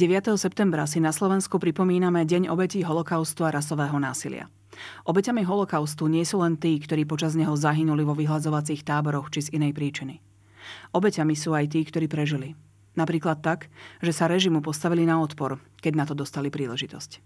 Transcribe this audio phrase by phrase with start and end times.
[0.00, 0.32] 9.
[0.40, 4.48] septembra si na Slovensku pripomíname Deň obetí holokaustu a rasového násilia.
[5.04, 9.60] Obeťami holokaustu nie sú len tí, ktorí počas neho zahynuli vo vyhľadzovacích táboroch či z
[9.60, 10.24] inej príčiny.
[10.96, 12.56] Obeťami sú aj tí, ktorí prežili.
[12.96, 13.68] Napríklad tak,
[14.00, 17.20] že sa režimu postavili na odpor, keď na to dostali príležitosť.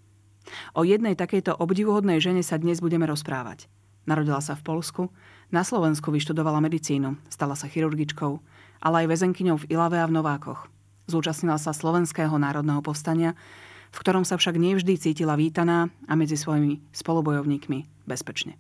[0.74, 3.70] O jednej takejto obdivuhodnej žene sa dnes budeme rozprávať.
[4.02, 5.14] Narodila sa v Polsku,
[5.54, 8.42] na Slovensku vyštudovala medicínu, stala sa chirurgičkou,
[8.82, 10.66] ale aj väzenkyňou v Ilave a v Novákoch–
[11.04, 13.36] Zúčastnila sa Slovenského národného povstania,
[13.92, 18.56] v ktorom sa však nevždy cítila vítaná a medzi svojimi spolubojovníkmi bezpečne.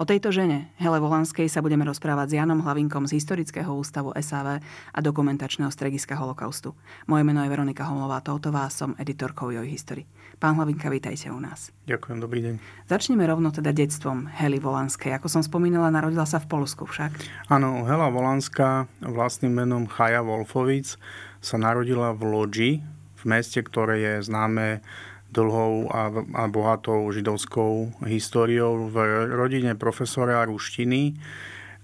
[0.00, 4.64] O tejto žene, Hele Volanskej, sa budeme rozprávať s Janom Hlavinkom z Historického ústavu SAV
[4.64, 6.72] a dokumentačného strediska holokaustu.
[7.04, 10.08] Moje meno je Veronika Homlová Toutová, som editorkou Joj History.
[10.40, 11.68] Pán Hlavinka, vítajte u nás.
[11.84, 12.54] Ďakujem, dobrý deň.
[12.88, 15.12] Začneme rovno teda detstvom Hely Volanskej.
[15.20, 17.12] Ako som spomínala, narodila sa v Polsku však.
[17.52, 20.96] Áno, Hela Volanská vlastným menom Chaja Wolfovic
[21.38, 22.72] sa narodila v Lodži,
[23.18, 24.82] v meste, ktoré je známe
[25.28, 28.96] dlhou a, a bohatou židovskou históriou v
[29.28, 31.20] rodine profesora ruštiny,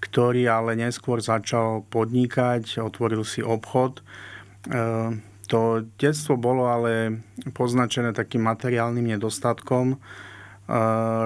[0.01, 4.01] ktorý ale neskôr začal podnikať, otvoril si obchod.
[4.01, 4.03] E,
[5.45, 7.21] to detstvo bolo ale
[7.53, 9.93] poznačené takým materiálnym nedostatkom.
[9.93, 9.97] E,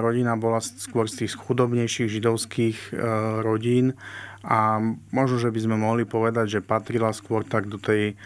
[0.04, 3.00] rodina bola skôr z tých chudobnejších židovských e,
[3.40, 3.96] rodín
[4.40, 4.80] a
[5.12, 8.16] možno, že by sme mohli povedať, že patrila skôr tak do tej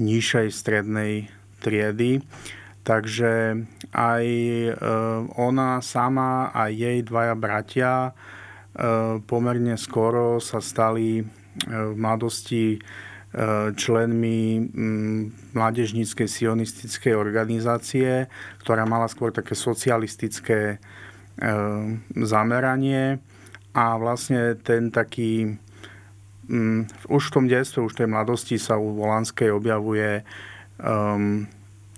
[0.00, 1.28] nižšej strednej
[1.60, 2.24] triedy.
[2.88, 4.72] Takže aj e,
[5.36, 8.10] ona sama a jej dvaja bratia e,
[9.20, 11.24] pomerne skoro sa stali e,
[11.68, 12.80] v mladosti
[13.76, 14.72] členmi
[15.52, 18.24] mládežníckej sionistickej organizácie,
[18.64, 20.80] ktorá mala skôr také socialistické
[22.16, 23.20] zameranie
[23.74, 25.58] a vlastne ten taký
[26.48, 30.24] um, už v tom detstve, už v tej mladosti sa u Volanskej objavuje
[30.80, 31.46] um,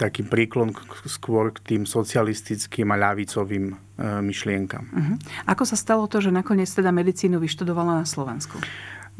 [0.01, 0.73] taký príklon
[1.05, 3.75] skôr k tým socialistickým a ľavicovým e,
[4.25, 4.89] myšlienkam.
[4.89, 5.17] Uh-huh.
[5.45, 8.57] Ako sa stalo to, že nakoniec teda medicínu vyštudovala na Slovensku?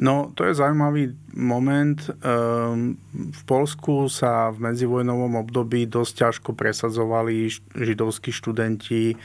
[0.01, 2.01] No, to je zaujímavý moment.
[2.25, 9.21] Ehm, v Polsku sa v medzivojnovom období dosť ťažko presadzovali židovskí študenti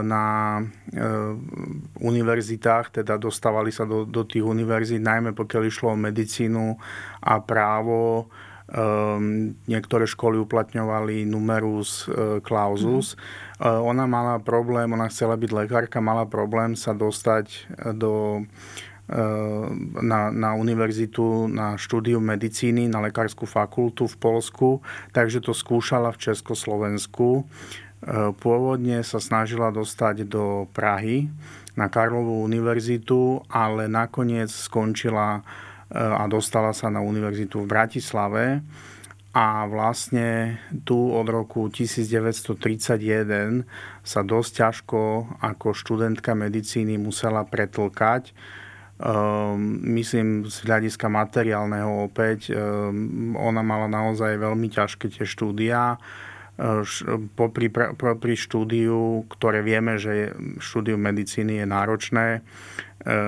[0.00, 0.24] na
[0.58, 0.64] e,
[2.00, 6.80] univerzitách, teda dostávali sa do, do tých univerzít, najmä pokiaľ išlo o medicínu
[7.20, 8.32] a právo.
[8.68, 12.04] Um, niektoré školy uplatňovali numerus
[12.44, 13.16] clausus.
[13.56, 13.80] Mm.
[13.80, 17.64] Ona mala problém, ona chcela byť lekárka, mala problém sa dostať
[17.96, 18.44] do
[20.04, 24.68] na, na univerzitu, na štúdium medicíny, na lekárskú fakultu v Polsku,
[25.16, 27.48] takže to skúšala v Československu.
[27.98, 31.26] E, pôvodne sa snažila dostať do Prahy
[31.74, 35.42] na Karlovú univerzitu, ale nakoniec skončila e,
[35.98, 38.44] a dostala sa na univerzitu v Bratislave
[39.34, 43.66] a vlastne tu od roku 1931
[44.02, 45.00] sa dosť ťažko
[45.38, 48.32] ako študentka medicíny musela pretlkať.
[48.98, 56.02] Um, myslím z hľadiska materiálneho opäť, um, ona mala naozaj veľmi ťažké tie štúdia
[57.38, 62.40] popri, popri štúdiu, ktoré vieme, že štúdium medicíny je náročné, e,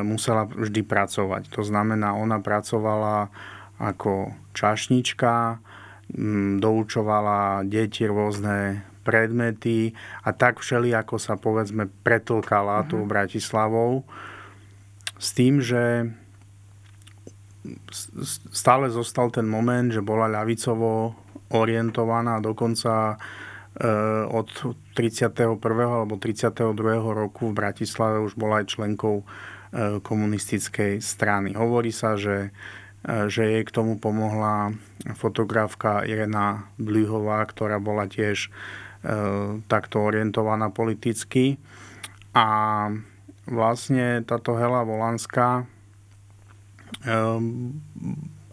[0.02, 1.46] musela vždy pracovať.
[1.54, 3.30] To znamená, ona pracovala
[3.78, 5.62] ako čašnička,
[6.58, 9.94] doučovala deti rôzne predmety
[10.26, 12.90] a tak všeli, ako sa povedzme pretlkala mm-hmm.
[12.90, 14.04] tu Bratislavou.
[15.16, 16.10] S tým, že
[18.50, 21.14] stále zostal ten moment, že bola ľavicovo
[21.50, 23.18] orientovaná dokonca
[23.78, 24.48] eh, od
[24.94, 25.58] 31.
[25.58, 26.74] alebo 32.
[27.14, 31.58] roku v Bratislave už bola aj členkou eh, komunistickej strany.
[31.58, 32.54] Hovorí sa, že,
[33.04, 34.74] eh, že jej k tomu pomohla
[35.18, 38.50] fotografka Irena Blühová, ktorá bola tiež
[39.64, 41.56] takto orientovaná politicky.
[42.36, 42.92] A
[43.48, 45.64] vlastne táto Hela Volanská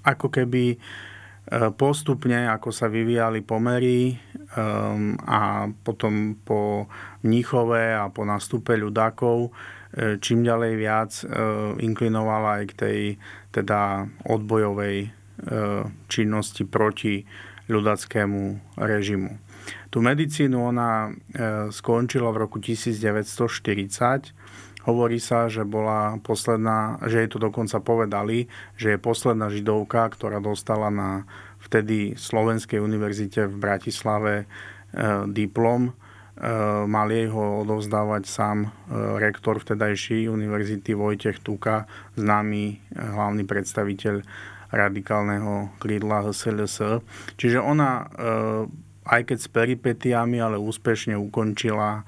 [0.07, 0.79] ako keby
[1.79, 4.19] postupne, ako sa vyvíjali pomery
[4.55, 6.91] um, a potom po
[7.23, 11.11] Mníchove a po nastupe ľudákov e, čím ďalej viac
[11.79, 12.99] inklinovala aj k tej
[13.55, 15.15] teda odbojovej
[16.09, 17.21] činnosti proti
[17.69, 18.41] ľudackému
[18.81, 19.37] režimu.
[19.93, 21.13] Tu medicínu ona
[21.69, 24.33] skončila v roku 1940
[24.87, 28.47] Hovorí sa, že bola posledná, že jej to dokonca povedali,
[28.79, 31.27] že je posledná židovka, ktorá dostala na
[31.59, 34.45] vtedy Slovenskej univerzite v Bratislave e,
[35.27, 35.91] diplom.
[35.91, 35.93] E,
[36.87, 38.69] mal jej ho odovzdávať sám e,
[39.19, 41.83] rektor vtedajší univerzity Vojtech Tuka,
[42.15, 44.23] známy hlavný predstaviteľ
[44.71, 47.03] radikálneho krídla HSLS.
[47.35, 48.07] Čiže ona
[49.07, 52.03] aj keď s peripetiami, ale úspešne ukončila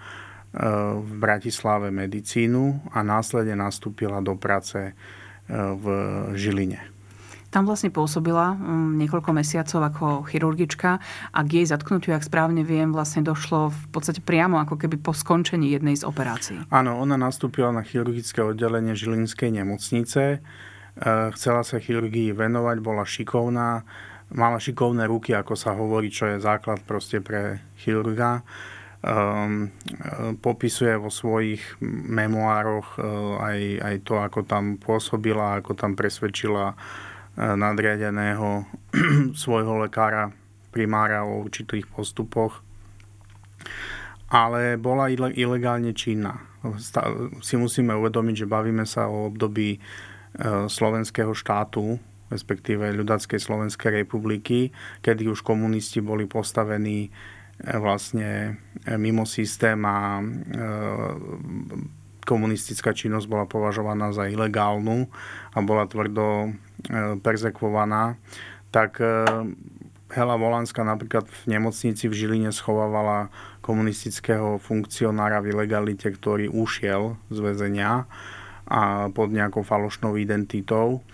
[0.53, 4.93] v Bratislave medicínu a následne nastúpila do práce e,
[5.53, 5.85] v
[6.33, 6.81] Žiline.
[7.49, 11.01] Tam vlastne pôsobila mm, niekoľko mesiacov ako chirurgička
[11.33, 15.13] a k jej zatknutiu, ak správne viem, vlastne došlo v podstate priamo ako keby po
[15.13, 16.61] skončení jednej z operácií.
[16.69, 20.21] Áno, ona nastúpila na chirurgické oddelenie Žilinskej nemocnice.
[20.33, 20.39] E,
[21.37, 23.85] chcela sa chirurgii venovať, bola šikovná,
[24.33, 28.41] mala šikovné ruky, ako sa hovorí, čo je základ proste pre chirurga
[29.03, 29.71] um,
[30.39, 31.79] popisuje vo svojich
[32.09, 33.03] memoároch uh,
[33.43, 36.75] aj, aj to, ako tam pôsobila, ako tam presvedčila
[37.39, 38.67] nadriadeného
[39.43, 40.27] svojho lekára,
[40.75, 42.59] primára o určitých postupoch.
[44.29, 46.35] Ale bola ilegálne činná.
[47.41, 49.79] Si musíme uvedomiť, že bavíme sa o období
[50.69, 51.97] slovenského štátu,
[52.29, 54.69] respektíve ľudackej Slovenskej republiky,
[55.01, 57.09] kedy už komunisti boli postavení
[57.59, 60.23] vlastne e, mimo systém a e,
[62.23, 65.09] komunistická činnosť bola považovaná za ilegálnu
[65.55, 66.53] a bola tvrdo
[67.25, 68.21] perzekvovaná,
[68.69, 69.01] tak
[70.09, 73.29] Hela Volánska napríklad v nemocnici v Žiline schovávala
[73.61, 78.09] komunistického funkcionára v ilegalite, ktorý ušiel z väzenia
[78.65, 81.05] a pod nejakou falošnou identitou.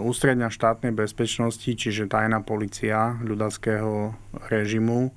[0.00, 4.16] Ústredňa štátnej bezpečnosti, čiže tajná policia ľudackého
[4.48, 5.12] režimu,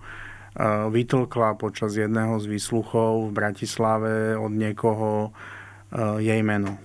[0.92, 5.32] vytlkla počas jedného z výsluchov v Bratislave od niekoho
[6.20, 6.76] jej meno.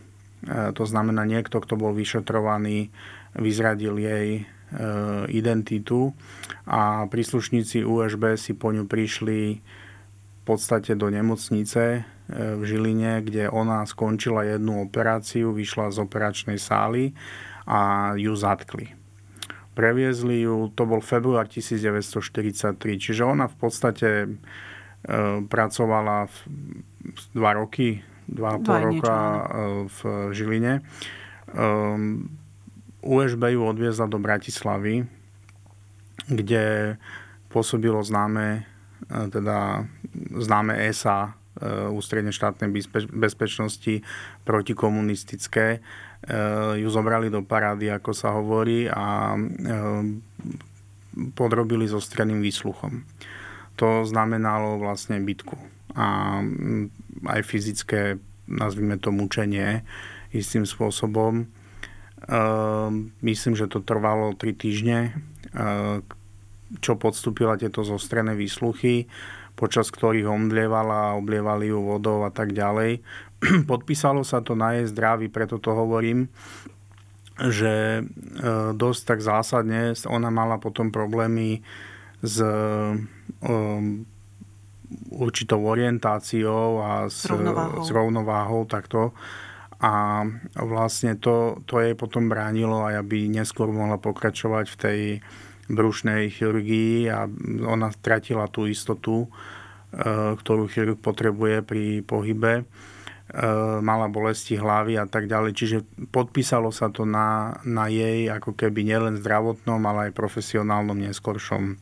[0.47, 2.95] To znamená, niekto, kto bol vyšetrovaný,
[3.35, 4.47] vyzradil jej
[5.29, 6.15] identitu
[6.65, 13.85] a príslušníci USB si po ňu prišli v podstate do nemocnice v Žiline, kde ona
[13.85, 17.13] skončila jednu operáciu, vyšla z operačnej sály
[17.69, 19.03] a ju zatkli.
[19.73, 24.29] Previezli ju, to bol február 1943, čiže ona v podstate e,
[25.49, 26.37] pracovala v,
[27.33, 29.43] dva roky, dva a pol roka e,
[29.89, 29.99] v
[30.37, 30.75] Žiline.
[30.77, 30.83] E,
[33.01, 35.09] USB ju odviezla do Bratislavy,
[36.29, 36.97] kde
[37.49, 38.69] pôsobilo známe,
[39.09, 39.89] e, teda
[40.37, 41.33] známe ESA,
[41.93, 42.71] ústredne štátnej
[43.13, 44.03] bezpečnosti
[44.43, 45.79] protikomunistické.
[45.79, 45.81] E,
[46.79, 49.39] ju zobrali do parády, ako sa hovorí, a e,
[51.37, 53.05] podrobili so stranným výsluchom.
[53.81, 55.57] To znamenalo vlastne bitku
[55.93, 56.41] a
[57.29, 58.17] aj fyzické,
[58.49, 59.85] nazvime to mučenie,
[60.33, 61.45] istým spôsobom.
[63.21, 65.13] Myslím, že to trvalo 3 týždne,
[66.81, 69.05] čo podstúpila tieto zostrené výsluchy
[69.55, 73.05] počas ktorých omdlievala, oblievali ju vodou a tak ďalej.
[73.71, 76.31] Podpísalo sa to na jej zdraví, preto to hovorím,
[77.39, 78.03] že e,
[78.77, 81.65] dosť tak zásadne ona mala potom problémy
[82.23, 84.07] s um,
[85.11, 87.83] určitou orientáciou a s, rovnováhou.
[87.83, 89.11] s rovnováhou takto.
[89.83, 90.23] A
[90.55, 94.99] vlastne to, to jej potom bránilo aj aby neskôr mohla pokračovať v tej
[95.73, 97.25] brušnej chirurgii a
[97.65, 99.29] ona stratila tú istotu, e,
[100.37, 102.63] ktorú chirurg potrebuje pri pohybe.
[102.63, 102.65] E,
[103.81, 105.53] mala bolesti hlavy a tak ďalej.
[105.57, 105.79] Čiže
[106.13, 111.81] podpísalo sa to na, na jej ako keby nielen zdravotnom, ale aj profesionálnom neskoršom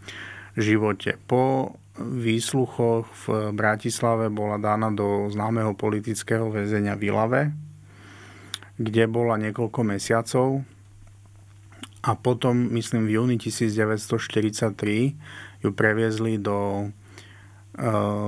[0.55, 1.19] živote.
[1.27, 7.43] Po výsluchoch v Bratislave bola dána do známeho politického väzenia v Ilave,
[8.81, 10.65] kde bola niekoľko mesiacov
[12.01, 16.85] a potom, myslím, v júni 1943 ju previezli do e,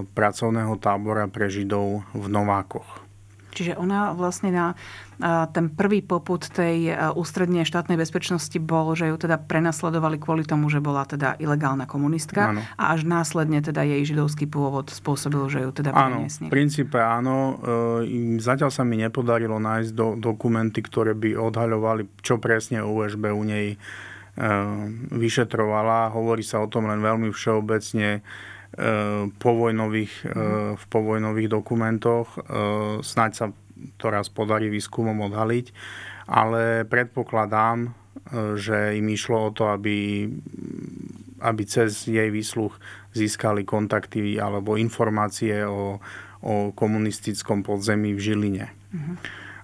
[0.05, 3.01] pracovného tábora pre Židov v Novákoch.
[3.53, 4.67] Čiže ona vlastne na
[5.55, 10.83] ten prvý poput tej ústrednej štátnej bezpečnosti bol, že ju teda prenasledovali kvôli tomu, že
[10.83, 12.61] bola teda ilegálna komunistka áno.
[12.75, 16.49] a až následne teda jej židovský pôvod spôsobil, že ju teda preniesli.
[16.49, 17.37] Áno, v princípe áno.
[18.03, 23.45] E, zatiaľ sa mi nepodarilo nájsť do, dokumenty, ktoré by odhaľovali, čo presne USB u
[23.47, 23.79] nej
[25.13, 26.09] vyšetrovala.
[26.17, 28.25] Hovorí sa o tom len veľmi všeobecne
[29.37, 30.15] po vojnových,
[30.77, 32.41] v povojnových dokumentoch.
[33.05, 33.47] Snaď sa
[34.01, 35.67] to raz podarí výskumom odhaliť,
[36.31, 37.93] ale predpokladám,
[38.57, 40.29] že im išlo o to, aby,
[41.43, 42.79] aby cez jej výsluch
[43.13, 46.01] získali kontakty alebo informácie o,
[46.41, 48.67] o komunistickom podzemí v Žiline.
[48.93, 49.17] Uh-huh.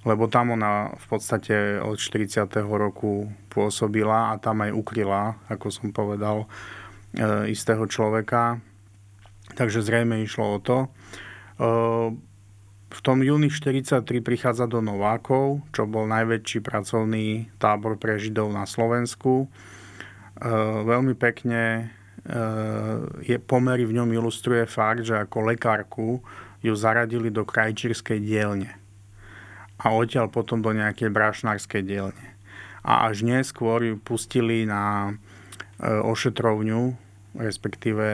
[0.05, 2.49] Lebo tam ona v podstate od 40.
[2.65, 6.49] roku pôsobila a tam aj ukryla, ako som povedal,
[7.49, 8.61] istého človeka.
[9.59, 10.79] Takže zrejme išlo o to.
[10.87, 10.88] E,
[12.88, 18.71] v tom júni 1943 prichádza do Novákov, čo bol najväčší pracovný tábor pre Židov na
[18.71, 19.50] Slovensku.
[20.38, 20.47] E,
[20.87, 21.91] veľmi pekne
[22.23, 22.35] e,
[23.27, 26.23] je, pomery v ňom ilustruje fakt, že ako lekárku
[26.62, 28.79] ju zaradili do krajčírskej dielne
[29.79, 32.27] a odtiaľ potom do nejakej brašnárskej dielne.
[32.87, 35.15] A až neskôr ju pustili na
[35.79, 37.08] ošetrovňu,
[37.38, 38.07] respektíve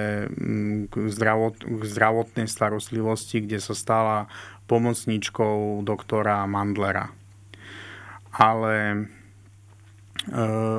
[0.88, 4.28] k, zdravot, k zdravotnej starostlivosti, kde sa stala
[4.68, 7.08] pomocníčkou doktora Mandlera.
[8.36, 8.98] Ale e,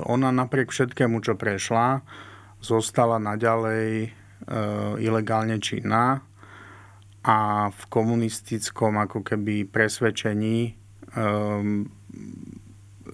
[0.05, 2.05] ona napriek všetkému, čo prešla,
[2.61, 4.09] zostala naďalej e,
[5.01, 6.21] ilegálne činná
[7.25, 7.37] a
[7.73, 10.73] v komunistickom ako keby presvedčení e,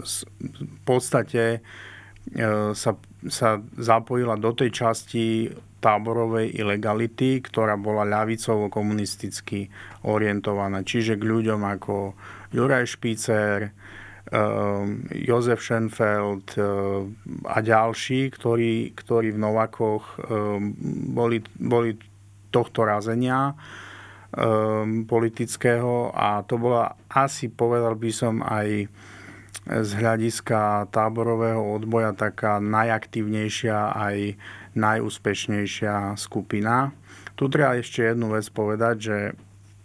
[0.01, 1.61] v podstate
[2.73, 2.91] sa,
[3.29, 5.51] sa zapojila do tej časti
[5.81, 9.69] táborovej ilegality, ktorá bola ľavicovo komunisticky
[10.05, 10.85] orientovaná.
[10.85, 12.13] Čiže k ľuďom ako
[12.53, 13.73] Juraj Špicer,
[14.29, 17.17] ehm, Jozef Schenfeld ehm,
[17.49, 20.77] a ďalší, ktorí, ktorí v Novakoch ehm,
[21.13, 21.97] boli, boli
[22.53, 23.57] tohto razenia
[25.11, 28.87] politického a to bola asi, povedal by som, aj
[29.69, 34.17] z hľadiska táborového odboja taká najaktívnejšia aj
[34.73, 36.95] najúspešnejšia skupina.
[37.37, 39.17] Tu treba ešte jednu vec povedať, že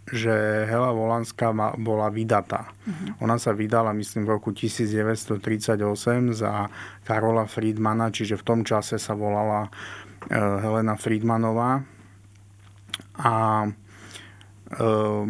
[0.07, 2.71] že Hela Volanská bola vydatá.
[2.87, 3.27] Uh-huh.
[3.27, 5.83] Ona sa vydala, myslím, v roku 1938
[6.31, 6.71] za
[7.03, 11.83] Karola Friedmana, čiže v tom čase sa volala uh, Helena Friedmanová.
[13.19, 15.27] A uh,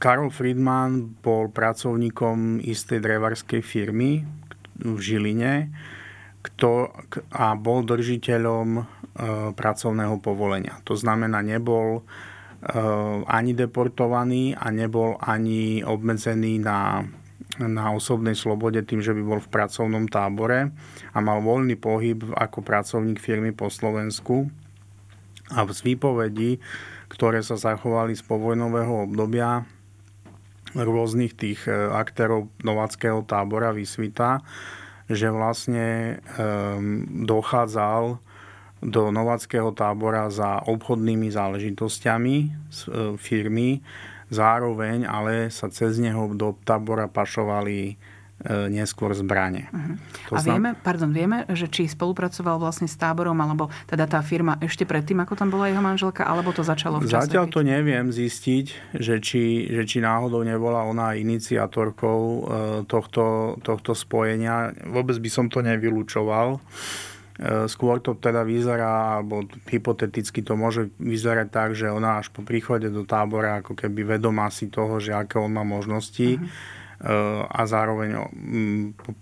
[0.00, 4.24] Karol Friedman bol pracovníkom istej drevarskej firmy
[4.80, 5.68] v Žiline
[6.40, 6.88] kto,
[7.36, 8.82] a bol držiteľom e,
[9.52, 10.80] pracovného povolenia.
[10.88, 12.02] To znamená, nebol e,
[13.28, 17.04] ani deportovaný a nebol ani obmedzený na,
[17.60, 20.72] na osobnej slobode tým, že by bol v pracovnom tábore
[21.12, 24.48] a mal voľný pohyb ako pracovník firmy po Slovensku.
[25.52, 26.56] A z výpovedí,
[27.12, 29.66] ktoré sa zachovali z povojnového obdobia
[30.74, 34.42] rôznych tých e, aktérov novackého tábora Vysvita,
[35.10, 36.22] že vlastne
[37.26, 38.22] dochádzal
[38.80, 42.48] do novackého tábora za obchodnými záležitosťami e,
[43.20, 43.84] firmy,
[44.32, 48.00] zároveň ale sa cez neho do tábora pašovali
[48.48, 49.68] neskôr zbranie.
[49.68, 50.00] Uh-huh.
[50.32, 54.88] a vieme, pardon, vieme, že či spolupracoval vlastne s táborom, alebo teda tá firma ešte
[54.88, 57.28] predtým, ako tam bola jeho manželka, alebo to začalo v čase?
[57.28, 62.40] Zatiaľ to neviem zistiť, že či, že či náhodou nebola ona iniciatorkou e,
[62.88, 64.72] tohto, tohto spojenia.
[64.88, 66.56] Vôbec by som to nevylúčoval.
[66.56, 66.60] E,
[67.68, 72.88] skôr to teda vyzerá, alebo hypoteticky to môže vyzerať tak, že ona až po príchode
[72.88, 76.78] do tábora ako keby vedomá si toho, že aké on má možnosti, uh-huh
[77.48, 78.28] a zároveň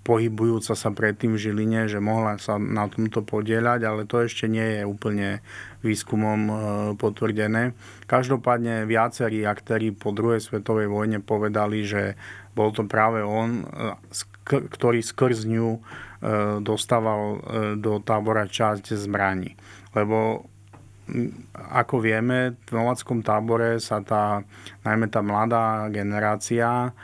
[0.03, 4.67] pohybujúca sa predtým v Žiline, že mohla sa na tomto podieľať, ale to ešte nie
[4.79, 5.39] je úplne
[5.87, 6.55] výskumom e,
[6.99, 7.79] potvrdené.
[8.11, 12.19] Každopádne viacerí aktéri po druhej svetovej vojne povedali, že
[12.59, 13.87] bol to práve on, e,
[14.51, 15.79] ktorý skrz ňu
[16.67, 17.39] dostával
[17.79, 19.55] do tábora časť zbraní.
[19.95, 20.51] Lebo
[21.55, 24.43] ako vieme, v novackom tábore sa tá,
[24.83, 26.97] najmä tá mladá generácia Eh,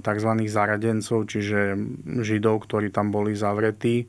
[0.00, 0.30] tzv.
[0.48, 1.76] zaradencov, čiže
[2.24, 4.08] židov, ktorí tam boli zavretí, eh,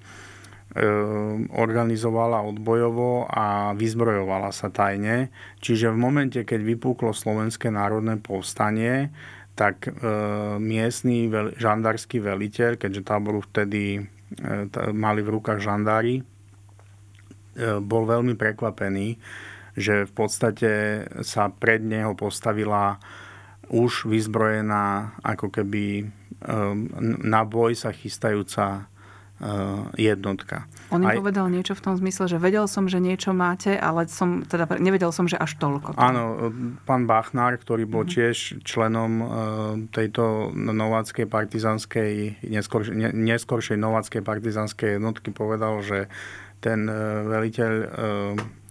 [1.52, 5.28] organizovala odbojovo a vyzbrojovala sa tajne.
[5.60, 9.12] Čiže v momente, keď vypuklo Slovenské národné povstanie,
[9.60, 9.94] tak eh,
[10.58, 11.28] miestný
[11.60, 14.08] žandársky veliteľ, keďže táboru vtedy
[14.96, 16.24] mali v rukách žandári,
[17.84, 19.20] bol veľmi prekvapený,
[19.76, 20.72] že v podstate
[21.20, 22.96] sa pred neho postavila
[23.72, 26.12] už vyzbrojená ako keby
[26.44, 26.92] um,
[27.24, 28.92] na boj sa chystajúca
[29.98, 30.70] jednotka.
[30.94, 31.18] On im Aj...
[31.18, 35.10] povedal niečo v tom zmysle, že vedel som, že niečo máte, ale som, teda nevedel
[35.10, 35.98] som, že až toľko.
[35.98, 36.54] Áno,
[36.86, 38.22] pán Bachnár, ktorý bol mm-hmm.
[38.22, 39.14] tiež členom
[39.90, 42.86] tejto nováckej partizanskej, neskôr,
[43.18, 46.06] neskôršej nováckej partizanskej jednotky, povedal, že
[46.62, 46.86] ten
[47.26, 47.74] veliteľ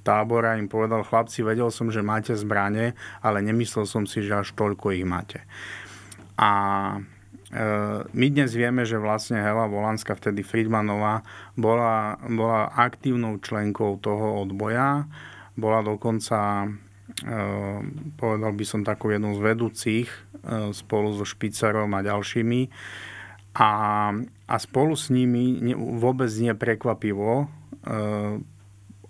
[0.01, 4.53] tábora im povedal, chlapci, vedel som, že máte zbranie, ale nemyslel som si, že až
[4.57, 5.45] toľko ich máte.
[6.41, 6.51] A
[7.53, 7.65] e,
[8.09, 11.21] my dnes vieme, že vlastne Hela Volanska, vtedy Friedmanová,
[11.53, 15.05] bola, bola aktívnou členkou toho odboja.
[15.61, 16.65] Bola dokonca,
[17.21, 17.37] e,
[18.17, 20.19] povedal by som, takou jednou z vedúcich e,
[20.73, 22.73] spolu so Špicerom a ďalšími.
[23.51, 23.71] A,
[24.47, 27.51] a spolu s nimi vôbec nie prekvapivo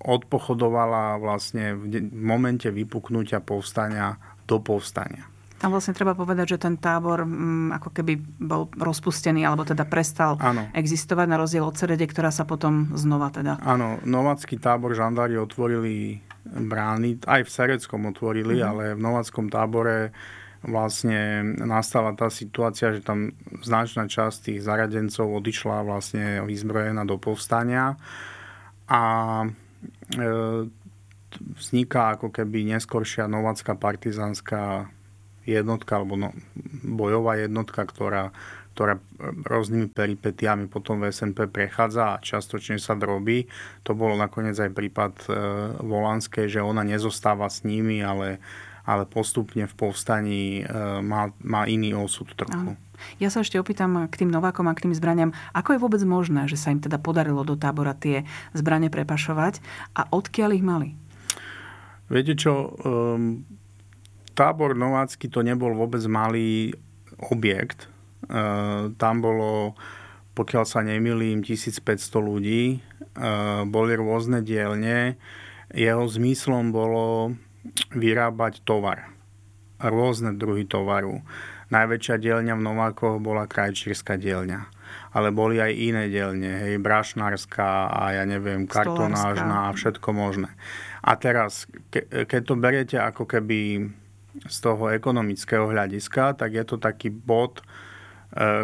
[0.01, 4.17] odpochodovala vlastne v momente vypuknutia povstania
[4.49, 5.29] do povstania.
[5.61, 9.85] Tam vlastne treba povedať, že ten tábor m, mm, ako keby bol rozpustený, alebo teda
[9.85, 10.73] prestal ano.
[10.73, 13.61] existovať na rozdiel od Cerede, ktorá sa potom znova teda...
[13.61, 18.71] Áno, novácky tábor žandári otvorili brány, aj v Sereckom otvorili, mm-hmm.
[18.73, 20.17] ale v nováckom tábore
[20.65, 27.97] vlastne nastala tá situácia, že tam značná časť tých zaradencov odišla vlastne vyzbrojená do povstania
[28.89, 29.03] a
[31.39, 34.91] vzniká ako keby neskoršia novacká partizánska
[35.47, 36.31] jednotka alebo no,
[36.85, 38.35] bojová jednotka, ktorá,
[38.75, 39.01] ktorá
[39.47, 43.47] rôznymi peripetiami potom v SNP prechádza a častočne sa drobí.
[43.87, 45.29] To bolo nakoniec aj prípad e,
[45.81, 48.39] Volanskej, že ona nezostáva s nimi, ale,
[48.91, 50.63] ale postupne v povstaní e,
[50.99, 52.75] má, má iný osud trochu.
[53.23, 56.51] Ja sa ešte opýtam k tým Novákom a k tým zbraniam, ako je vôbec možné,
[56.51, 59.63] že sa im teda podarilo do tábora tie zbranie prepašovať
[59.95, 60.99] a odkiaľ ich mali?
[62.11, 63.47] Viete čo, um,
[64.35, 66.75] tábor Novácky to nebol vôbec malý
[67.31, 67.87] objekt.
[67.87, 67.89] E,
[68.99, 69.79] tam bolo,
[70.35, 71.87] pokiaľ sa nemýlim, 1500
[72.19, 72.63] ľudí.
[72.75, 72.79] E,
[73.71, 75.15] boli rôzne dielne.
[75.71, 77.39] Jeho zmyslom bolo
[77.93, 79.13] vyrábať tovar.
[79.81, 81.25] Rôzne druhy tovaru.
[81.71, 84.67] Najväčšia dielňa v Novákoch bola krajčírska dielňa.
[85.15, 90.51] Ale boli aj iné dielne, hej, brašnárska a ja neviem, kartonážna a všetko možné.
[91.01, 93.87] A teraz, ke, keď to beriete ako keby
[94.51, 97.63] z toho ekonomického hľadiska, tak je to taký bod,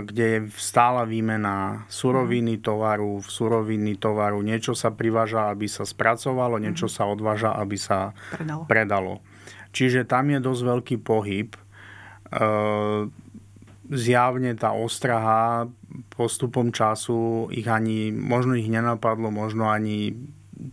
[0.07, 2.63] kde je stála výmena suroviny mhm.
[2.63, 4.39] tovaru, v suroviny tovaru.
[4.43, 6.95] Niečo sa priváža, aby sa spracovalo, niečo mhm.
[6.95, 8.63] sa odváža, aby sa predalo.
[8.71, 9.15] predalo.
[9.75, 11.53] Čiže tam je dosť veľký pohyb.
[11.53, 11.61] E,
[13.93, 15.69] zjavne tá ostraha
[16.15, 20.17] postupom času ich ani, možno ich nenapadlo, možno ani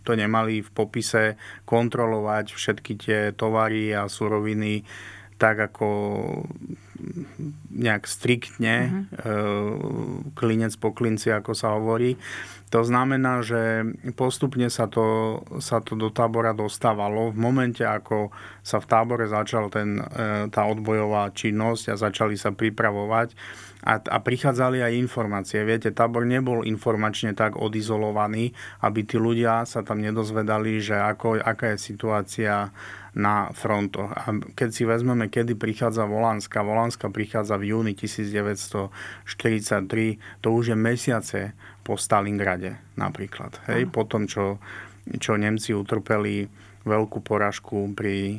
[0.00, 1.36] to nemali v popise
[1.68, 4.88] kontrolovať všetky tie tovary a suroviny
[5.36, 5.88] tak ako
[7.74, 10.32] nejak striktne, mm-hmm.
[10.38, 12.14] klinec po klinci, ako sa hovorí.
[12.74, 13.86] To znamená, že
[14.18, 17.30] postupne sa to, sa to do tábora dostávalo.
[17.30, 18.34] V momente, ako
[18.66, 23.30] sa v tábore začal ten, e, tá odbojová činnosť a začali sa pripravovať,
[23.84, 25.60] a, a prichádzali aj informácie.
[25.60, 31.76] Viete, tábor nebol informačne tak odizolovaný, aby tí ľudia sa tam nedozvedali, že ako, aká
[31.76, 32.72] je situácia
[33.14, 34.10] na frontoch.
[34.10, 40.76] A keď si vezmeme, kedy prichádza Volánska, Volánska prichádza v júni 1943, to už je
[40.76, 41.52] mesiace
[41.84, 43.60] po Stalingrade napríklad.
[43.70, 44.58] Hej, po tom, čo,
[45.20, 46.48] čo Nemci utrpeli
[46.84, 48.36] veľkú poražku pri e,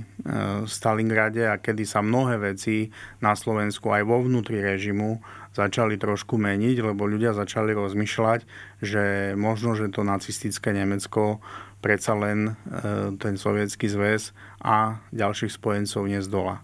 [0.69, 5.19] Stalingrade a kedy sa mnohé veci na Slovensku aj vo vnútri režimu
[5.57, 8.39] začali trošku meniť, lebo ľudia začali rozmýšľať,
[8.85, 11.41] že možno, že to nacistické Nemecko
[11.81, 16.61] predsa len e, ten sovietský zväz a ďalších spojencov nezdola.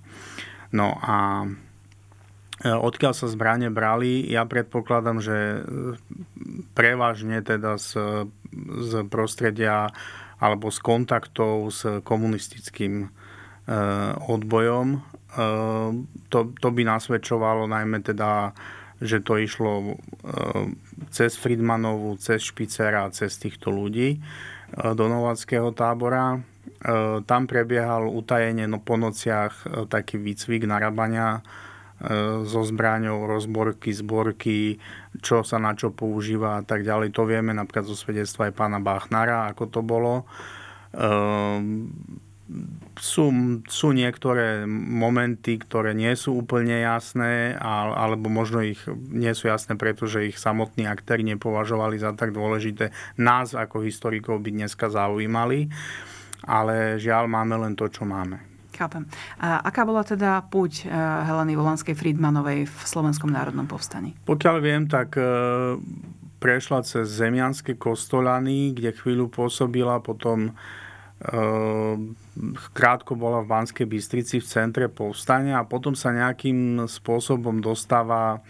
[0.69, 1.49] No a
[2.61, 5.65] e, odkiaľ sa zbranie brali, ja predpokladám, že
[6.77, 8.25] prevažne teda z,
[8.85, 9.89] z prostredia
[10.41, 13.09] alebo z kontaktov s komunistickým e,
[14.25, 14.97] odbojom.
[14.97, 14.99] E,
[16.33, 18.57] to, to by nasvedčovalo najmä teda,
[18.97, 19.85] že to išlo e,
[21.13, 24.17] cez Friedmanovu, cez Špicera, cez týchto ľudí
[24.71, 26.39] do nováckého tábora.
[27.27, 31.43] Tam prebiehal utajenie no, po nociach taký výcvik narábania
[32.49, 34.81] so zbraňou, rozborky, zborky,
[35.21, 37.13] čo sa na čo používa a tak ďalej.
[37.13, 40.25] To vieme napríklad zo svedectva aj pána Bachnara, ako to bolo.
[40.97, 41.93] Ehm,
[42.99, 43.31] sú,
[43.63, 50.27] sú niektoré momenty, ktoré nie sú úplne jasné, alebo možno ich nie sú jasné, pretože
[50.27, 52.91] ich samotní aktéri nepovažovali za tak dôležité.
[53.15, 55.71] Nás ako historikov by dneska zaujímali,
[56.43, 58.50] ale žiaľ máme len to, čo máme.
[58.81, 59.05] Chápem.
[59.37, 60.89] A aká bola teda púť eh,
[61.29, 64.17] Heleny Volanskej Friedmanovej v Slovenskom národnom povstaní?
[64.25, 65.77] Pokiaľ viem, tak eh,
[66.41, 70.57] prešla cez Zemianské kostolany, kde chvíľu pôsobila, potom
[72.73, 78.41] krátko bola v Banskej Bystrici v centre povstania a potom sa nejakým spôsobom dostáva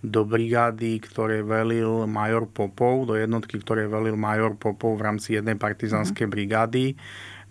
[0.00, 5.60] do brigády, ktoré velil major Popov, do jednotky, ktoré velil major Popov v rámci jednej
[5.60, 6.32] partizanskej mhm.
[6.32, 6.84] brigády,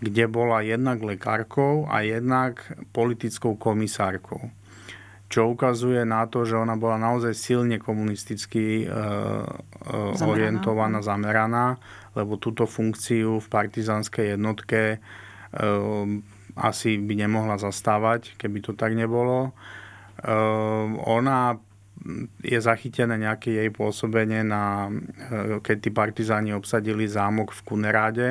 [0.00, 2.60] kde bola jednak lekárkou a jednak
[2.92, 4.52] politickou komisárkou.
[5.26, 8.94] Čo ukazuje na to, že ona bola naozaj silne komunisticky e, e,
[10.22, 11.82] orientovaná, zameraná,
[12.14, 14.98] lebo túto funkciu v partizánskej jednotke e,
[16.54, 19.50] asi by nemohla zastávať, keby to tak nebolo.
[19.50, 20.32] E,
[21.02, 21.58] ona
[22.46, 24.86] je zachytené nejaké jej pôsobenie, na,
[25.26, 28.28] e, keď tí partizáni obsadili zámok v Kuneráde,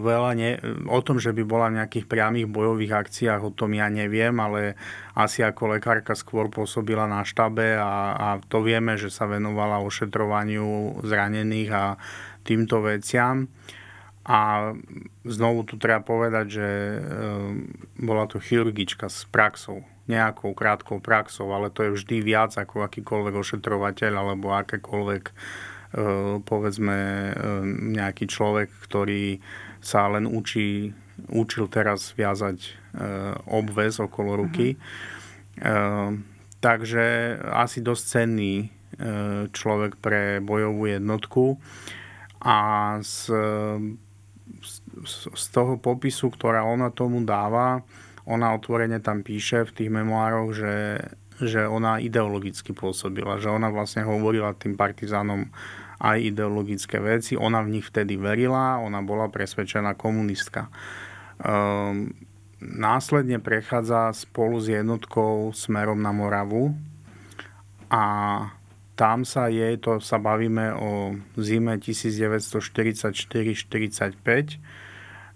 [0.00, 0.50] veľa ne,
[0.84, 4.76] o tom, že by bola v nejakých priamých bojových akciách, o tom ja neviem, ale
[5.16, 11.00] asi ako lekárka skôr pôsobila na štabe a, a to vieme, že sa venovala ošetrovaniu
[11.04, 11.84] zranených a
[12.44, 13.48] týmto veciam.
[14.26, 14.74] A
[15.22, 16.98] znovu tu treba povedať, že e,
[18.02, 23.34] bola to chirurgička s praxou, nejakou krátkou praxou, ale to je vždy viac ako akýkoľvek
[23.38, 25.75] ošetrovateľ alebo akékoľvek E,
[26.42, 27.32] povedzme e,
[27.94, 29.38] nejaký človek, ktorý
[29.78, 30.90] sa len učí,
[31.30, 32.70] učil teraz viazať e,
[33.46, 34.74] obväz okolo ruky.
[34.76, 36.20] Uh-huh.
[36.60, 38.68] Takže asi dosť cenný
[39.52, 41.56] človek pre bojovú jednotku.
[42.44, 42.56] A
[43.00, 43.32] z,
[45.32, 47.80] z toho popisu, ktorá ona tomu dáva,
[48.26, 50.74] ona otvorene tam píše v tých memoároch, že,
[51.40, 55.52] že ona ideologicky pôsobila, že ona vlastne hovorila tým partizánom
[56.00, 57.36] aj ideologické veci.
[57.36, 60.68] Ona v nich vtedy verila, ona bola presvedčená komunistka.
[61.40, 62.12] Ehm,
[62.60, 66.74] následne prechádza spolu s jednotkou smerom na Moravu
[67.92, 68.04] a
[68.96, 74.56] tam sa jej, to sa bavíme o zime 1944-45,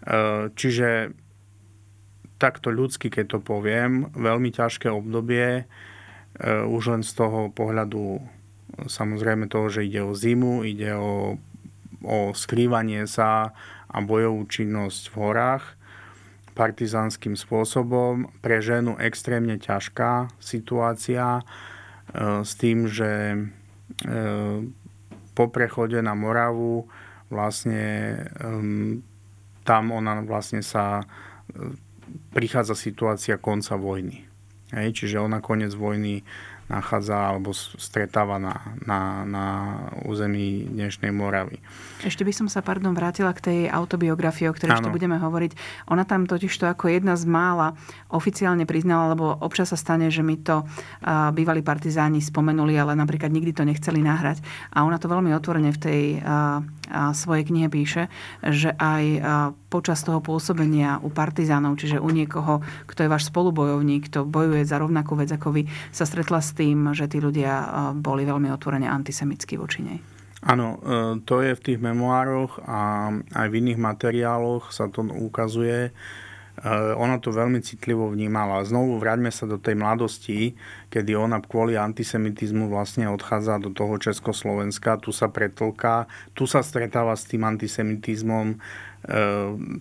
[0.01, 1.13] ehm, čiže
[2.41, 5.69] takto ľudsky, keď to poviem, veľmi ťažké obdobie,
[6.47, 8.21] už len z toho pohľadu
[8.89, 11.37] samozrejme toho, že ide o zimu, ide o,
[12.01, 13.53] o skrývanie sa
[13.91, 15.65] a bojovú činnosť v horách
[16.55, 18.31] partizánskym spôsobom.
[18.45, 21.43] Pre ženu extrémne ťažká situácia e,
[22.47, 23.39] s tým, že e,
[25.35, 26.87] po prechode na Moravu
[27.33, 28.49] vlastne e,
[29.67, 31.03] tam ona vlastne sa
[32.35, 34.30] prichádza situácia konca vojny.
[34.71, 36.23] Hej, čiže ona koniec vojny
[36.71, 38.55] nachádza alebo stretáva na,
[38.87, 39.45] na, na
[40.07, 41.59] území dnešnej Moravy.
[42.07, 44.87] Ešte by som sa, pardon, vrátila k tej autobiografii, o ktorej ano.
[44.87, 45.85] ešte budeme hovoriť.
[45.91, 47.75] Ona tam totiž to ako jedna z mála
[48.09, 53.35] oficiálne priznala, lebo občas sa stane, že mi to uh, bývalí partizáni spomenuli, ale napríklad
[53.35, 54.41] nikdy to nechceli nahrať.
[54.73, 58.07] A ona to veľmi otvorene v tej uh, uh, svojej knihe píše,
[58.47, 59.23] že aj uh,
[59.71, 64.83] počas toho pôsobenia u partizánov, čiže u niekoho, kto je váš spolubojovník, kto bojuje za
[64.83, 65.63] rovnakú vec ako vy,
[65.95, 67.53] sa stretla s tým, že tí ľudia
[67.97, 70.01] boli veľmi otvorene antisemickí voči nej.
[70.41, 75.89] Áno, e, to je v tých memoároch a aj v iných materiáloch sa to ukazuje.
[75.89, 75.91] E,
[76.97, 78.65] ona to veľmi citlivo vnímala.
[78.65, 80.57] Znovu vráťme sa do tej mladosti,
[80.89, 87.13] kedy ona kvôli antisemitizmu vlastne odchádza do toho Československa, tu sa pretlká, tu sa stretáva
[87.21, 88.57] s tým antisemitizmom,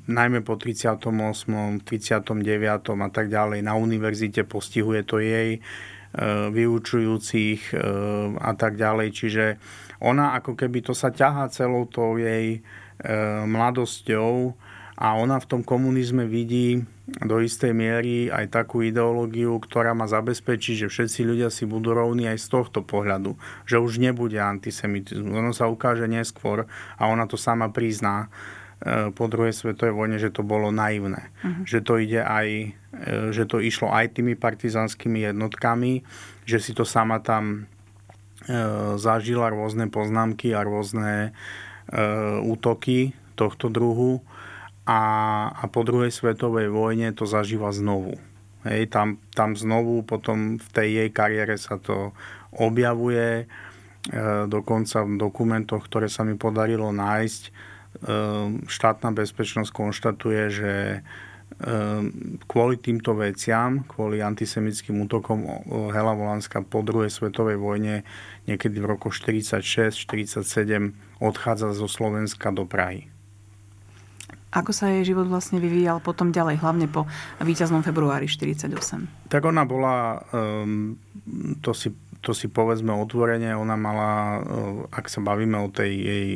[0.08, 1.04] najmä po 38.,
[1.84, 3.04] 39.
[3.04, 3.60] a tak ďalej.
[3.68, 5.60] Na univerzite postihuje to jej
[6.50, 7.78] vyučujúcich
[8.41, 9.08] a tak ďalej.
[9.13, 9.45] Čiže
[10.00, 12.60] ona ako keby to sa ťahá celou tou jej e,
[13.43, 14.56] mladosťou
[15.00, 16.84] a ona v tom komunizme vidí
[17.24, 22.32] do istej miery aj takú ideológiu, ktorá má zabezpečiť, že všetci ľudia si budú rovní
[22.32, 23.36] aj z tohto pohľadu.
[23.67, 25.36] Že už nebude antisemitizmus.
[25.36, 28.59] Ono sa ukáže neskôr a ona to sama prizná e,
[29.12, 31.36] po druhej svetovej vojne, že to bolo naivné.
[31.44, 31.68] Uh-huh.
[31.68, 32.70] Že to ide aj, e,
[33.36, 36.08] že to išlo aj tými partizanskými jednotkami,
[36.48, 37.68] že si to sama tam
[38.50, 38.56] E,
[38.98, 41.36] zažila rôzne poznámky a rôzne
[42.46, 44.22] útoky tohto druhu
[44.86, 45.02] a,
[45.50, 48.13] a po druhej svetovej vojne to zažíva znovu.
[48.62, 52.13] Hej, tam, tam znovu potom v tej jej kariére sa to
[52.54, 53.46] objavuje, e,
[54.48, 57.44] dokonca v dokumentoch, ktoré sa mi podarilo nájsť,
[58.67, 60.73] štátna bezpečnosť konštatuje, že
[61.59, 65.43] Ehm, kvôli týmto veciam, kvôli antisemickým útokom
[65.91, 68.07] Hela Volánska po druhej svetovej vojne
[68.47, 73.12] niekedy v roku 46-47 odchádza zo Slovenska do Prahy.
[74.55, 77.09] Ako sa jej život vlastne vyvíjal potom ďalej, hlavne po
[77.43, 79.27] víťaznom februári 48?
[79.27, 80.95] Tak ona bola, um,
[81.59, 81.91] to, si,
[82.23, 84.41] to si povedzme otvorene, ona mala,
[84.89, 86.29] ak sa bavíme o tej jej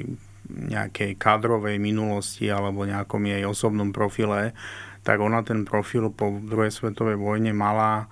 [0.54, 4.54] nejakej kadrovej minulosti alebo nejakom jej osobnom profile,
[5.02, 8.08] tak ona ten profil po druhej svetovej vojne mala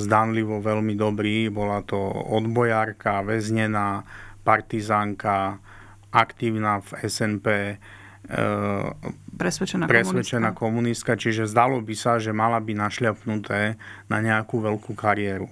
[0.00, 1.52] zdanlivo veľmi dobrý.
[1.52, 2.00] Bola to
[2.32, 4.02] odbojárka, väznená,
[4.40, 5.60] partizánka,
[6.10, 7.46] aktívna v SNP,
[9.36, 11.14] presvedčená, presvedčená komunistka.
[11.14, 13.76] komunistka, čiže zdalo by sa, že mala by našľapnuté
[14.08, 15.46] na nejakú veľkú kariéru.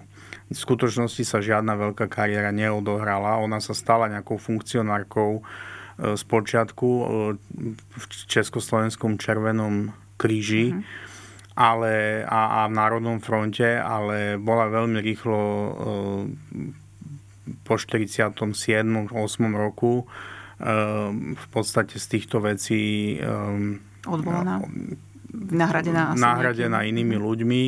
[0.49, 3.37] V skutočnosti sa žiadna veľká kariéra neodohrala.
[3.44, 5.44] Ona sa stala nejakou funkcionárkou
[5.99, 6.89] z počiatku
[7.75, 10.73] v Československom červenom kríži.
[10.73, 11.09] Mm-hmm
[11.59, 15.71] ale, a, a v Národnom fronte, ale bola veľmi rýchlo e,
[17.67, 18.31] po 47.
[18.47, 19.11] 8.
[19.59, 20.05] roku e,
[21.35, 23.27] v podstate z týchto vecí e,
[24.07, 24.63] odvolaná,
[25.35, 27.63] nahradená, nahradená inými ľuďmi.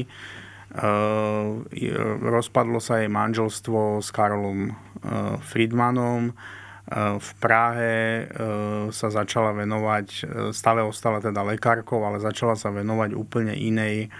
[2.22, 4.70] Rozpadlo sa jej manželstvo s Karolom
[5.42, 6.30] Friedmanom
[6.90, 8.24] v Prahe e,
[8.90, 14.10] sa začala venovať, e, stále ostala teda lekárkou, ale začala sa venovať úplne inej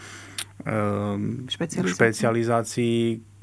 [0.60, 1.96] špecializácii.
[1.96, 2.96] špecializácii.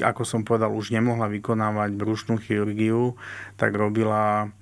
[0.06, 3.18] Ako som povedal, už nemohla vykonávať brušnú chirurgiu,
[3.58, 4.54] tak robila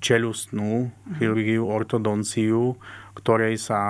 [0.00, 0.88] čelustnú
[1.20, 2.80] chirurgiu, ortodonciu,
[3.12, 3.80] ktorej sa,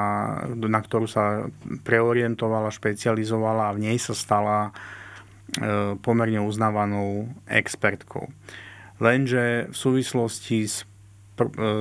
[0.50, 1.46] na ktorú sa
[1.86, 4.74] preorientovala, špecializovala a v nej sa stala
[6.02, 8.26] pomerne uznávanou expertkou.
[8.98, 10.82] Lenže v súvislosti s,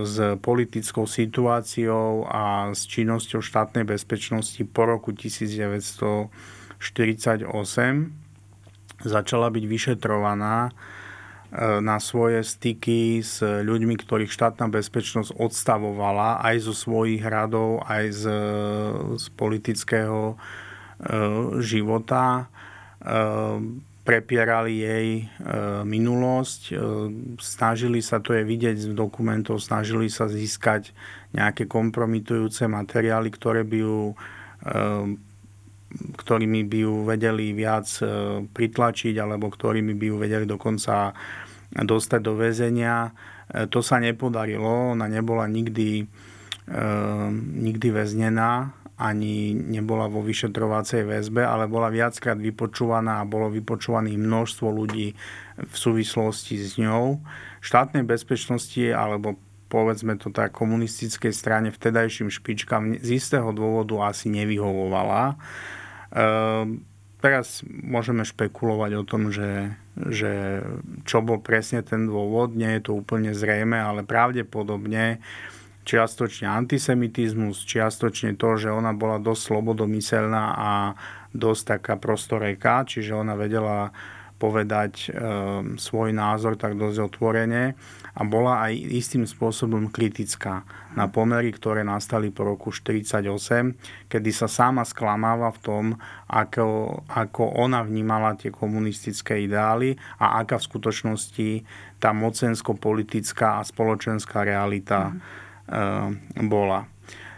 [0.06, 6.30] s politickou situáciou a s činnosťou štátnej bezpečnosti po roku 1948
[9.02, 10.72] začala byť vyšetrovaná e,
[11.82, 18.24] na svoje styky s ľuďmi, ktorých štátna bezpečnosť odstavovala aj zo svojich radov, aj z,
[19.22, 20.36] z politického e,
[21.66, 22.46] života.
[23.02, 25.24] E, prepierali jej e,
[25.84, 26.74] minulosť, e,
[27.44, 30.96] snažili sa, to je vidieť z dokumentov, snažili sa získať
[31.36, 34.16] nejaké kompromitujúce materiály, ktoré by ju,
[34.64, 34.76] e,
[35.92, 37.88] ktorými by ju vedeli viac
[38.56, 41.12] pritlačiť alebo ktorými by ju vedeli dokonca
[41.72, 43.12] dostať do väzenia.
[43.48, 46.04] To sa nepodarilo, ona nebola nikdy,
[47.64, 54.68] nikdy väznená ani nebola vo vyšetrovacej väzbe, ale bola viackrát vypočúvaná a bolo vypočúvaných množstvo
[54.74, 55.14] ľudí
[55.62, 57.22] v súvislosti s ňou.
[57.62, 59.38] Štátnej bezpečnosti alebo
[59.70, 65.36] povedzme to tak komunistickej strane vtedajším špičkám z istého dôvodu asi nevyhovovala.
[66.10, 66.26] E,
[67.22, 70.64] teraz môžeme špekulovať o tom, že, že
[71.04, 75.22] čo bol presne ten dôvod, nie je to úplne zrejme, ale pravdepodobne
[75.88, 80.72] čiastočne antisemitizmus, čiastočne to, že ona bola dosť slobodomyselná a
[81.32, 83.96] dosť taká prostoreka, čiže ona vedela
[84.38, 85.18] povedať e,
[85.82, 87.74] svoj názor tak dosť otvorene
[88.14, 90.62] a bola aj istým spôsobom kritická
[90.94, 95.86] na pomery, ktoré nastali po roku 1948, kedy sa sama sklamáva v tom,
[96.30, 101.50] ako, ako ona vnímala tie komunistické ideály a aká v skutočnosti
[101.98, 105.47] tá mocensko-politická a spoločenská realita mm
[106.48, 106.88] bola.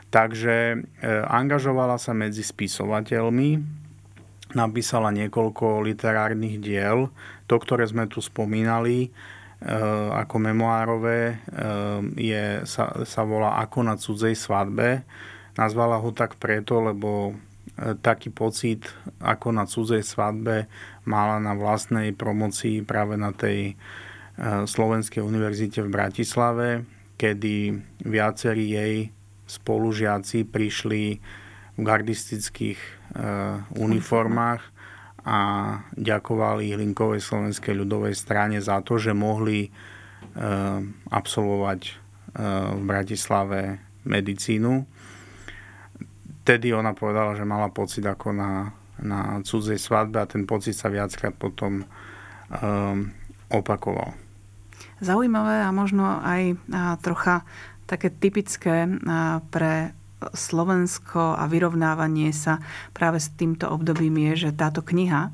[0.09, 3.61] Takže eh, angažovala sa medzi spisovateľmi,
[4.57, 7.13] napísala niekoľko literárnych diel.
[7.45, 11.37] To, ktoré sme tu spomínali, eh, ako memoárové,
[12.17, 15.05] je, sa, sa volá Ako na cudzej svadbe.
[15.53, 17.37] Nazvala ho tak preto, lebo
[17.79, 18.91] taký pocit,
[19.23, 20.67] ako na cudzej svadbe
[21.07, 23.79] mala na vlastnej promocii práve na tej
[24.67, 26.67] Slovenskej univerzite v Bratislave
[27.19, 27.75] kedy
[28.07, 28.95] viacerí jej
[29.43, 31.19] spolužiaci prišli
[31.75, 32.89] v gardistických e,
[33.75, 34.63] uniformách
[35.27, 35.39] a
[35.99, 39.69] ďakovali Hlinkovej slovenskej ľudovej strane za to, že mohli e,
[41.11, 41.91] absolvovať e,
[42.79, 44.87] v Bratislave medicínu.
[46.47, 48.71] Tedy ona povedala, že mala pocit ako na,
[49.03, 51.85] na cudzej svadbe a ten pocit sa viackrát potom e,
[53.51, 54.28] opakoval.
[54.99, 56.59] Zaujímavé a možno aj
[56.99, 57.47] trocha
[57.87, 58.85] také typické
[59.49, 62.59] pre Slovensko a vyrovnávanie sa
[62.91, 65.31] práve s týmto obdobím je, že táto kniha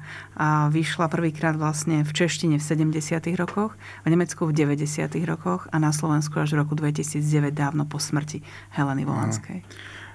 [0.70, 3.18] vyšla prvýkrát vlastne v češtine v 70.
[3.34, 3.74] rokoch,
[4.06, 5.10] v Nemecku v 90.
[5.26, 8.46] rokoch a na Slovensku až v roku 2009 dávno po smrti
[8.78, 9.66] Heleny Volanskej.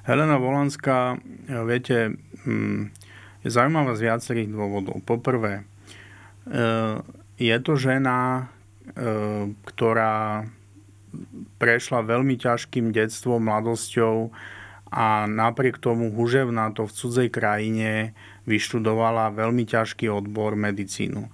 [0.06, 1.18] Helena Volanská,
[1.66, 2.14] viete,
[2.46, 2.94] mm,
[3.42, 5.02] je zaujímavá z viacerých dôvodov.
[5.02, 5.66] Poprvé,
[6.46, 6.62] e,
[7.36, 8.59] je to žena, E,
[9.64, 10.46] ktorá
[11.58, 14.30] prešla veľmi ťažkým detstvom, mladosťou
[14.90, 16.10] a napriek tomu
[16.74, 18.14] to v cudzej krajine
[18.46, 21.30] vyštudovala veľmi ťažký odbor medicínu.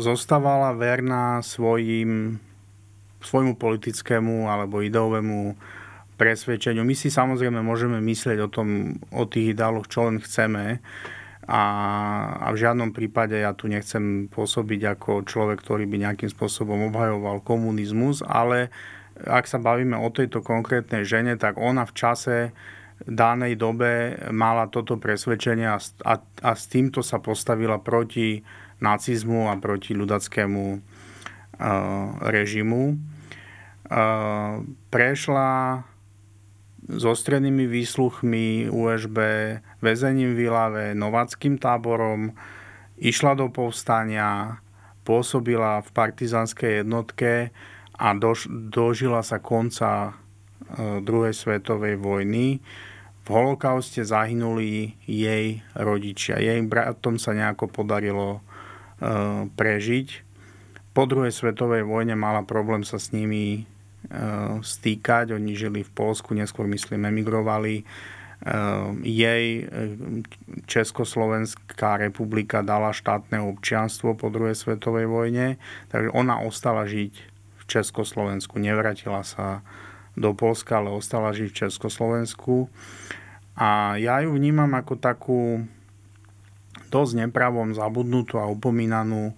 [0.00, 2.40] zostávala verná svojim,
[3.24, 5.56] svojmu politickému alebo ideovému
[6.20, 6.84] presvedčeniu.
[6.84, 10.78] My si samozrejme môžeme myslieť o, tom, o tých ideáloch, čo len chceme,
[11.44, 11.62] a,
[12.40, 17.44] a v žiadnom prípade ja tu nechcem pôsobiť ako človek, ktorý by nejakým spôsobom obhajoval
[17.44, 18.72] komunizmus, ale
[19.20, 22.36] ak sa bavíme o tejto konkrétnej žene, tak ona v čase
[23.04, 28.40] danej dobe mala toto presvedčenie a, a, a s týmto sa postavila proti
[28.80, 30.80] nacizmu a proti ľudackému uh,
[32.24, 32.96] režimu.
[33.84, 35.84] Uh, prešla
[36.84, 39.18] so strednými výsluchmi USB,
[39.84, 42.32] väzením v Ilave, nováckým táborom,
[42.96, 44.56] išla do povstania,
[45.04, 47.52] pôsobila v partizanskej jednotke
[48.00, 52.64] a dož, dožila sa konca e, druhej svetovej vojny.
[53.24, 56.40] V holokauste zahynuli jej rodičia.
[56.40, 58.40] Jej bratom sa nejako podarilo e,
[59.52, 60.08] prežiť.
[60.96, 63.68] Po druhej svetovej vojne mala problém sa s nimi
[64.04, 65.32] Eh, stýkať.
[65.32, 67.88] Oni žili v Polsku, neskôr myslím emigrovali.
[68.44, 68.52] Eh,
[69.00, 69.68] jej eh,
[70.68, 75.56] Československá republika dala štátne občianstvo po druhej svetovej vojne,
[75.88, 77.12] takže ona ostala žiť
[77.58, 79.64] v Československu, nevratila sa
[80.14, 82.68] do Polska, ale ostala žiť v Československu.
[83.56, 85.64] A ja ju vnímam ako takú
[86.92, 89.34] dosť nepravom zabudnutú a upomínanú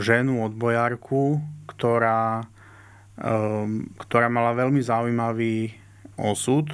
[0.00, 2.48] ženu odbojárku, ktorá
[3.18, 5.74] Ehm, ktorá mala veľmi zaujímavý
[6.14, 6.70] osud,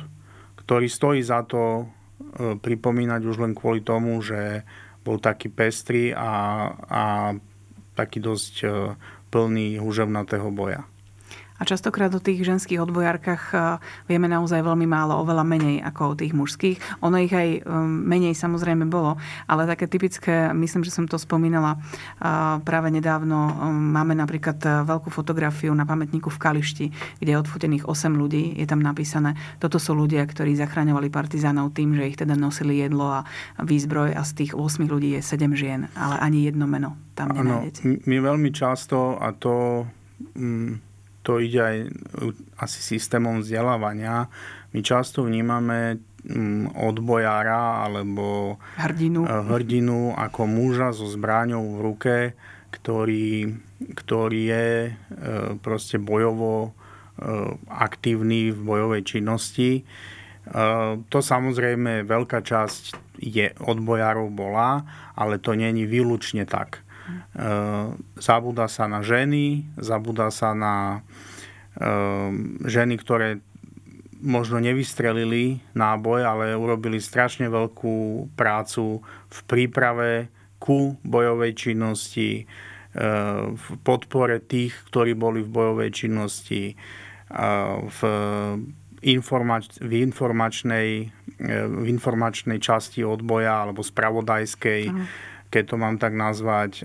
[0.64, 4.64] ktorý stojí za to e, pripomínať už len kvôli tomu, že
[5.05, 6.33] bol taký pestrý a,
[6.88, 7.05] a
[7.92, 8.68] taký dosť e,
[9.29, 10.88] plný húževnatého boja.
[11.54, 13.56] A častokrát o tých ženských odbojárkach e,
[14.10, 16.98] vieme naozaj veľmi málo, oveľa menej ako o tých mužských.
[17.06, 19.14] Ono ich aj e, menej samozrejme bolo,
[19.46, 25.70] ale také typické, myslím, že som to spomínala e, práve nedávno, máme napríklad veľkú fotografiu
[25.78, 26.86] na pamätníku v Kališti,
[27.22, 31.94] kde je odfotených 8 ľudí, je tam napísané, toto sú ľudia, ktorí zachraňovali partizánov tým,
[31.94, 33.22] že ich teda nosili jedlo a
[33.62, 37.80] výzbroj a z tých 8 ľudí je 7 žien, ale ani jedno meno tam nenájdete.
[37.86, 39.86] Ano, my veľmi často, a to...
[40.34, 40.93] Mm,
[41.24, 41.76] to ide aj
[42.60, 44.28] asi systémom vzdelávania.
[44.76, 45.96] My často vnímame
[46.28, 49.24] mm, odbojára alebo hrdinu.
[49.24, 52.16] Eh, hrdinu ako muža so zbráňou v ruke,
[52.68, 53.56] ktorý,
[53.96, 54.92] ktorý je eh,
[55.64, 59.88] proste bojovo eh, aktívny v bojovej činnosti.
[61.08, 64.84] To samozrejme veľká časť je odbojárov bola,
[65.16, 66.84] ale to není výlučne tak.
[67.04, 67.86] Eh,
[68.16, 71.04] zabúda sa na ženy, zabúda sa na
[71.76, 72.30] eh,
[72.64, 73.44] ženy, ktoré
[74.24, 82.48] možno nevystrelili náboj, ale urobili strašne veľkú prácu v príprave ku bojovej činnosti,
[82.96, 86.76] eh, v podpore tých, ktorí boli v bojovej činnosti,
[87.34, 88.00] v,
[89.02, 90.88] informač- v, informačnej,
[91.42, 94.82] v informačnej časti odboja alebo spravodajskej.
[94.92, 96.84] Aha keď to mám tak nazvať, e,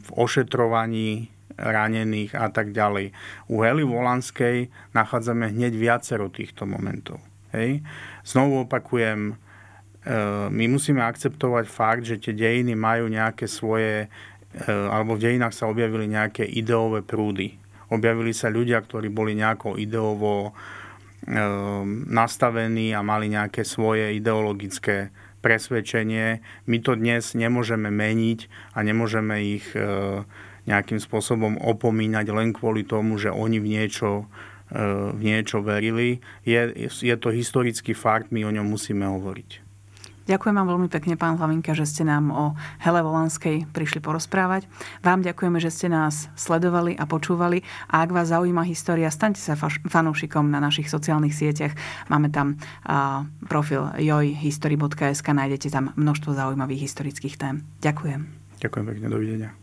[0.00, 1.28] v ošetrovaní
[1.60, 3.12] ranených a tak ďalej.
[3.52, 7.20] U Hely Volanskej nachádzame hneď viacero týchto momentov.
[7.52, 7.84] Hej.
[8.24, 9.34] Znovu opakujem, e,
[10.48, 14.08] my musíme akceptovať fakt, že tie dejiny majú nejaké svoje,
[14.56, 17.60] e, alebo v dejinách sa objavili nejaké ideové prúdy.
[17.92, 20.56] Objavili sa ľudia, ktorí boli nejako ideovo
[22.08, 26.44] nastavení a mali nejaké svoje ideologické presvedčenie.
[26.68, 29.80] My to dnes nemôžeme meniť a nemôžeme ich e,
[30.68, 34.28] nejakým spôsobom opomínať len kvôli tomu, že oni v niečo,
[34.72, 34.84] e,
[35.16, 36.20] v niečo verili.
[36.44, 39.69] Je, je to historický fakt, my o ňom musíme hovoriť.
[40.28, 42.44] Ďakujem vám veľmi pekne, pán Hlavinka, že ste nám o
[42.80, 44.68] Hele Volanskej prišli porozprávať.
[45.00, 47.64] Vám ďakujeme, že ste nás sledovali a počúvali.
[47.88, 49.56] A ak vás zaujíma história, staňte sa
[49.88, 51.76] fanúšikom na našich sociálnych sieťach.
[52.12, 52.56] Máme tam
[52.86, 57.54] uh, profil jojhistory.sk, nájdete tam množstvo zaujímavých historických tém.
[57.84, 58.20] Ďakujem.
[58.60, 59.59] Ďakujem pekne, dovidenia.